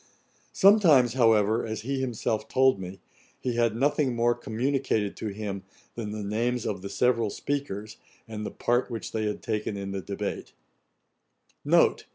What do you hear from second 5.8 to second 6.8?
than the names